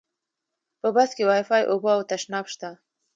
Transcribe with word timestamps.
په 0.81 0.87
بس 0.95 1.09
کې 1.15 1.27
وایفای، 1.29 1.63
اوبه 1.71 1.91
او 1.95 2.01
تشناب 2.11 2.45
شته. 2.53 2.69